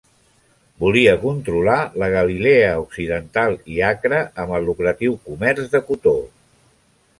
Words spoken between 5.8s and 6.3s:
cotó.